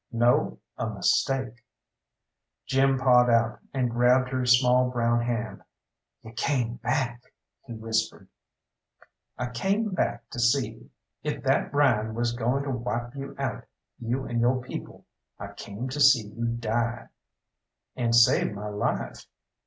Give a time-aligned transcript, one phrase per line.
[0.11, 1.63] "No, a mistake!"
[2.65, 5.61] Jim pawed out, and grabbed her small brown hand.
[6.23, 7.21] "You came back,"
[7.67, 8.27] he whispered.
[9.37, 10.89] "I came back to see
[11.21, 13.65] if that Ryan was goin' to wipe you out,
[13.99, 15.05] you and yo' people.
[15.37, 17.09] I came to see you die."
[17.95, 19.27] "And saved my life!"